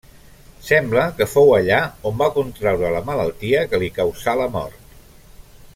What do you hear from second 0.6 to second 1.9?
Sembla que fou allà